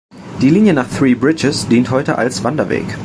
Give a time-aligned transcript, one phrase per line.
[0.41, 2.97] Die Linie nach Three Bridges dient heute als Wanderweg.